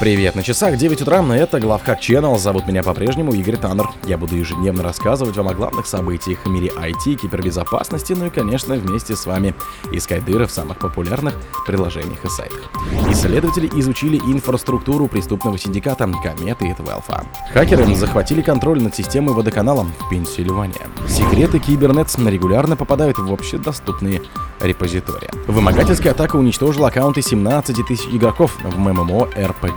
[0.00, 3.90] Привет, на часах 9 утра, это Главхак Channel, зовут меня по-прежнему Игорь Таннер.
[4.04, 8.74] Я буду ежедневно рассказывать вам о главных событиях в мире IT, кибербезопасности, ну и, конечно,
[8.74, 9.54] вместе с вами
[9.92, 11.34] искать дыры в самых популярных
[11.64, 12.70] приложениях и сайтах.
[13.08, 17.24] Исследователи изучили инфраструктуру преступного синдиката Кометы и Твелфа.
[17.52, 20.74] Хакеры захватили контроль над системой водоканалом в Пенсильвании.
[21.06, 24.22] Секреты Кибернетс регулярно попадают в общедоступные
[24.60, 25.30] репозитории.
[25.46, 29.28] Вымогательская атака уничтожила аккаунты 17 тысяч игроков в ММО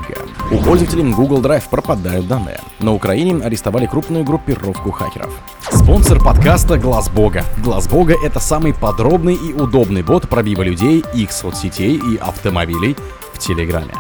[0.07, 0.55] RPG.
[0.55, 2.59] У пользователей Google Drive пропадают данные.
[2.79, 5.33] На Украине арестовали крупную группировку хакеров.
[5.71, 7.43] Спонсор подкаста Глаз Бога.
[7.63, 12.95] Глаз Бога— это самый подробный и удобный бот пробива людей, их соцсетей и автомобилей
[13.33, 13.93] в Телеграме.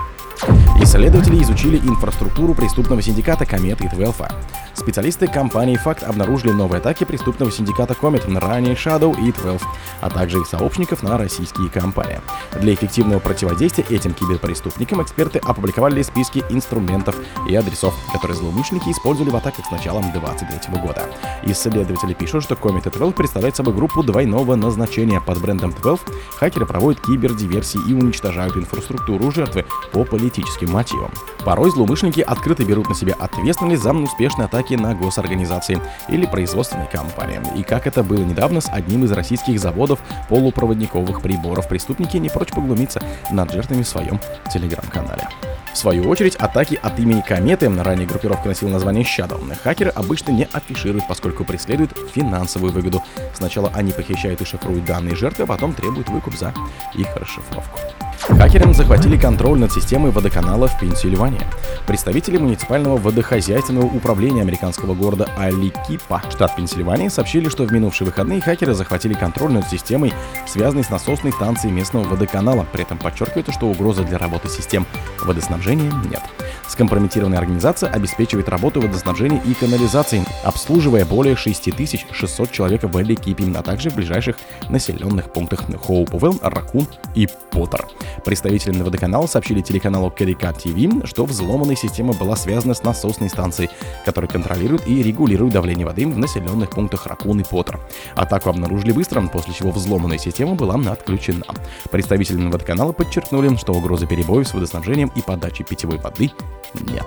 [0.81, 4.31] Исследователи изучили инфраструктуру преступного синдиката Комет и Твелфа.
[4.73, 9.61] Специалисты компании Факт обнаружили новые атаки преступного синдиката Comet на ранее Shadow и 12,
[10.01, 12.21] а также их сообщников на российские компании.
[12.53, 17.15] Для эффективного противодействия этим киберпреступникам эксперты опубликовали списки инструментов
[17.49, 21.09] и адресов, которые злоумышленники использовали в атаках с началом 2023 года.
[21.43, 25.19] Исследователи пишут, что Comet и 12 представляют собой группу двойного назначения.
[25.19, 31.11] Под брендом 12 хакеры проводят кибердиверсии и уничтожают инфраструктуру жертвы по политическим мотивам.
[31.45, 37.39] Порой злоумышленники открыто берут на себя ответственность за успешные атаки на госорганизации или производственные компании.
[37.55, 42.49] И как это было недавно с одним из российских заводов полупроводниковых приборов, преступники не прочь
[42.49, 44.19] поглумиться над жертвами в своем
[44.51, 45.27] телеграм-канале.
[45.73, 50.47] В свою очередь, атаки от имени Кометы, ранее группировка носила название Shadow, хакеры обычно не
[50.51, 53.03] афишируют, поскольку преследуют финансовую выгоду.
[53.33, 56.53] Сначала они похищают и шифруют данные жертвы, а потом требуют выкуп за
[56.95, 57.79] их расшифровку.
[58.19, 61.41] Хакеры захватили контроль над системой водоканала в Пенсильвании.
[61.85, 68.73] Представители муниципального водохозяйственного управления американского города Аликипа, штат Пенсильвания, сообщили, что в минувшие выходные хакеры
[68.73, 70.13] захватили контроль над системой,
[70.45, 72.65] связанной с насосной станцией местного водоканала.
[72.71, 74.85] При этом подчеркивают, что угрозы для работы систем
[75.23, 76.21] водоснабжения нет.
[76.67, 83.89] Скомпрометированная организация обеспечивает работу водоснабжения и канализации, обслуживая более 6600 человек в Эликипе, а также
[83.89, 84.35] в ближайших
[84.69, 87.87] населенных пунктах Хоупвелл, Ракун и Поттер.
[88.23, 93.69] Представители водоканала сообщили телеканалу Керика ТВ, что взломанная система была связана с насосной станцией,
[94.05, 97.79] которая контролирует и регулирует давление воды в населенных пунктах Ракун и Поттер.
[98.15, 101.45] Атаку обнаружили быстро, после чего взломанная система была отключена.
[101.91, 106.31] Представители водоканала подчеркнули, что угрозы перебоев с водоснабжением и подачей питьевой воды
[106.73, 107.05] нет.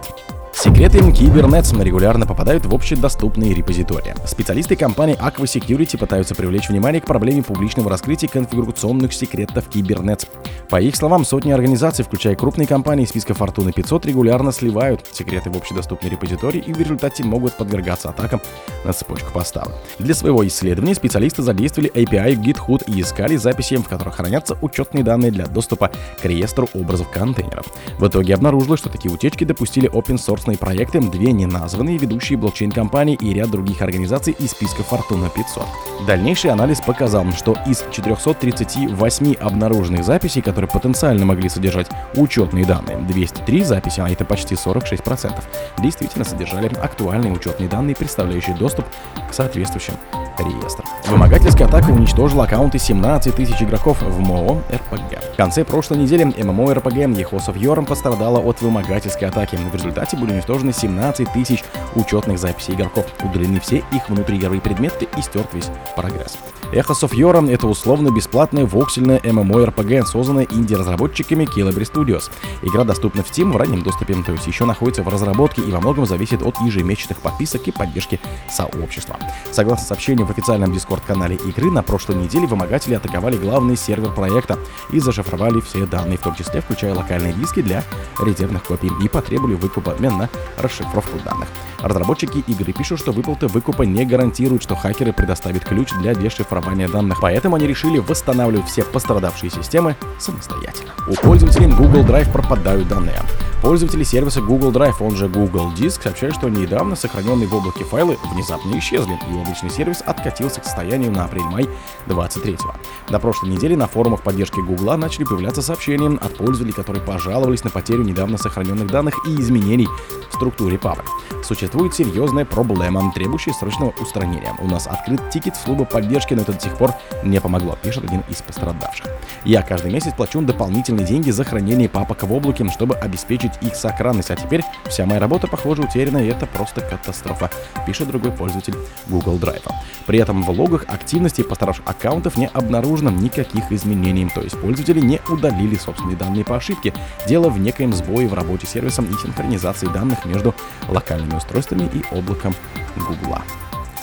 [0.63, 4.15] Секреты Кибернетс регулярно попадают в общедоступные репозитории.
[4.27, 10.27] Специалисты компании Aqua Security пытаются привлечь внимание к проблеме публичного раскрытия конфигурационных секретов Кибернетс.
[10.69, 15.57] По их словам, сотни организаций, включая крупные компании списка Fortune 500, регулярно сливают секреты в
[15.57, 18.43] общедоступные репозитории и в результате могут подвергаться атакам
[18.85, 19.73] на цепочку поставок.
[19.99, 25.31] Для своего исследования специалисты задействовали API GitHub и искали записи, в которых хранятся учетные данные
[25.31, 27.65] для доступа к реестру образов контейнеров.
[27.99, 33.17] В итоге обнаружилось, что такие утечки допустили open source собственные проекты, две неназванные ведущие блокчейн-компании
[33.21, 35.65] и ряд других организаций из списка Fortuna 500.
[36.07, 43.65] Дальнейший анализ показал, что из 438 обнаруженных записей, которые потенциально могли содержать учетные данные, 203
[43.65, 45.43] записи, а это почти 46%,
[45.83, 48.87] действительно содержали актуальные учетные данные, представляющие доступ
[49.29, 49.95] к соответствующим
[50.43, 50.87] реестрам.
[51.07, 55.33] Вымогательская атака уничтожила аккаунты 17 тысяч игроков в МОО РПГ.
[55.35, 59.57] В конце прошлой недели ММО РПГ of Yorm пострадала от вымогательской атаки.
[59.57, 61.65] В результате были уничтожены 17 тысяч
[61.95, 66.39] учетных записей игроков, удалены все их внутриигровые предметы и стерт весь прогресс.
[66.73, 72.31] Echoes of Yorm— это условно-бесплатная воксельная MMORPG, созданная инди-разработчиками Kilabri Studios.
[72.63, 75.81] Игра доступна в Steam в раннем доступе, то есть еще находится в разработке и во
[75.81, 79.17] многом зависит от ежемесячных подписок и поддержки сообщества.
[79.51, 84.59] Согласно сообщению в официальном Discord-канале игры, на прошлой неделе вымогатели атаковали главный сервер проекта
[84.93, 87.83] и зашифровали все данные, в том числе включая локальные диски для
[88.23, 91.49] резервных копий, и потребовали выкуп обмен на расшифровку данных.
[91.81, 97.19] Разработчики игры пишут, что выплата выкупа не гарантирует, что хакеры предоставят ключ для дешифрования данных,
[97.21, 100.93] поэтому они решили восстанавливать все пострадавшие системы самостоятельно.
[101.09, 103.21] У пользователей Google Drive пропадают данные.
[103.63, 108.17] Пользователи сервиса Google Drive, он же Google Disk, сообщают, что недавно сохраненные в облаке файлы
[108.33, 111.69] внезапно исчезли, и облачный сервис откатился к состоянию на апрель-май
[112.07, 112.75] 23 -го.
[113.11, 117.71] На прошлой неделе на форумах поддержки Google начали появляться сообщения от пользователей, которые пожаловались на
[117.71, 119.89] потерю недавно сохраненных данных и изменений
[120.31, 121.07] в структуре папок.
[121.43, 124.55] Существует серьезная проблема, требующая срочного устранения.
[124.61, 126.93] У нас открыт тикет в службу поддержки, но это до сих пор
[127.25, 129.07] не помогло, пишет один из пострадавших.
[129.45, 134.31] Я каждый месяц плачу дополнительные деньги за хранение папок в облаке, чтобы обеспечить их сохранность,
[134.31, 137.51] а теперь вся моя работа, похоже, утеряна, и это просто катастрофа,
[137.87, 138.75] пишет другой пользователь
[139.09, 139.69] Google Drive.
[140.11, 145.21] При этом в логах активности пострадавших аккаунтов не обнаружено никаких изменений, то есть пользователи не
[145.29, 146.93] удалили собственные данные по ошибке.
[147.29, 150.53] Дело в некоем сбое в работе сервисом и синхронизации данных между
[150.89, 152.57] локальными устройствами и облаком
[152.97, 153.43] Гугла.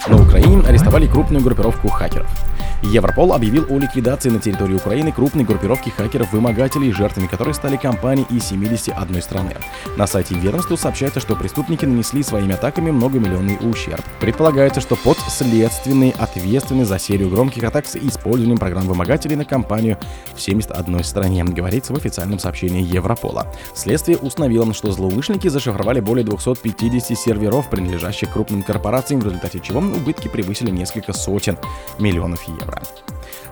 [0.08, 2.47] На Украине арестовали крупную группировку хакеров.
[2.84, 8.46] Европол объявил о ликвидации на территории Украины крупной группировки хакеров-вымогателей, жертвами которой стали компании из
[8.46, 9.56] 71 страны.
[9.96, 14.04] На сайте ведомства сообщается, что преступники нанесли своими атаками многомиллионный ущерб.
[14.20, 19.98] Предполагается, что подследственные ответственны за серию громких атак с использованием программ вымогателей на компанию
[20.36, 23.48] в 71 стране, говорится в официальном сообщении Европола.
[23.74, 30.28] Следствие установило, что злоумышленники зашифровали более 250 серверов, принадлежащих крупным корпорациям, в результате чего убытки
[30.28, 31.58] превысили несколько сотен
[32.00, 32.67] миллионов евро.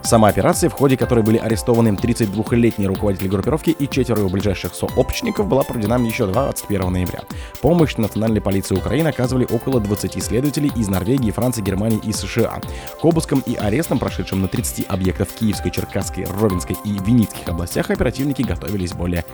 [0.05, 5.47] Сама операция, в ходе которой были арестованы 32-летний руководитель группировки и четверо его ближайших сообщников,
[5.47, 7.21] была проведена еще 21 ноября.
[7.59, 12.61] Помощь национальной полиции Украины оказывали около 20 следователей из Норвегии, Франции, Германии и США.
[13.01, 18.43] К обыскам и арестам, прошедшим на 30 объектов Киевской, Черкасской, Ровенской и Винницких областях, оперативники
[18.43, 19.25] готовились более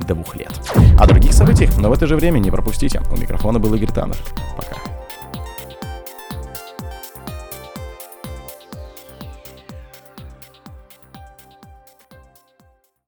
[0.00, 0.50] двух лет.
[0.98, 3.00] О других событиях, но в это же время не пропустите.
[3.12, 4.16] У микрофона был Игорь Таннер.
[4.56, 4.97] Пока.